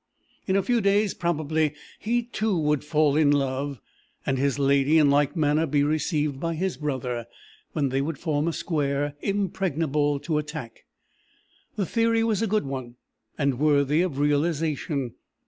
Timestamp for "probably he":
1.13-2.23